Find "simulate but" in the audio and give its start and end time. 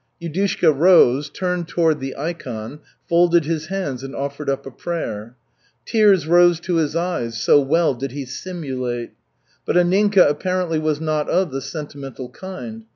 8.25-9.75